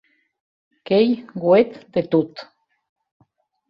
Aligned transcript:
Qu’ei 0.85 1.09
uet 1.47 1.71
de 1.93 2.01
tot. 2.11 2.33